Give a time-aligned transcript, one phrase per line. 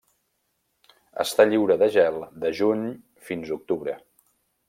[1.23, 2.83] Està lliure de gel de juny
[3.29, 3.97] fins octubre.